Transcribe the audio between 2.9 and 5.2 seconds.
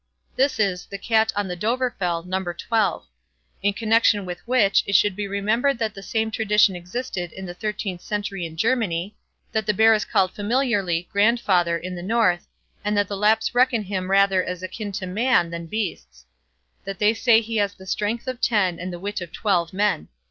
xii. In connection with which, it should